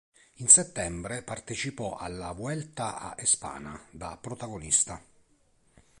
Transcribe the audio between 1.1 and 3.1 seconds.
partecipò alla Vuelta